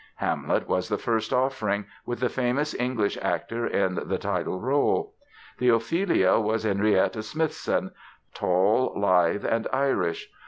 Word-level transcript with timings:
"Hamlet" 0.15 0.67
was 0.67 0.89
the 0.89 0.97
first 0.97 1.31
offering, 1.31 1.85
with 2.07 2.19
the 2.21 2.27
famous 2.27 2.73
English 2.73 3.19
actor 3.21 3.67
in 3.67 3.93
the 4.07 4.17
title 4.17 4.59
role. 4.59 5.13
The 5.59 5.69
Ophelia 5.69 6.39
was 6.39 6.63
Henrietta 6.63 7.21
Smithson, 7.21 7.91
tall, 8.33 8.93
lithe 8.99 9.45
and 9.45 9.67
Irish. 9.71 10.27